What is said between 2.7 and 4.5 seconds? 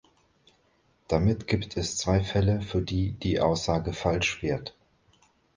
die die Aussage falsch